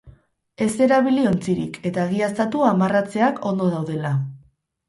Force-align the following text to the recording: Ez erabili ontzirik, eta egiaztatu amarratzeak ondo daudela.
Ez 0.67 0.69
erabili 0.85 1.25
ontzirik, 1.33 1.77
eta 1.89 2.05
egiaztatu 2.13 2.65
amarratzeak 2.71 3.41
ondo 3.51 3.69
daudela. 3.75 4.17